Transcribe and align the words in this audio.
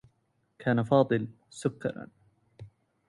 كان 0.59 0.83
فاضل 0.83 1.27
سكرا. 1.49 2.07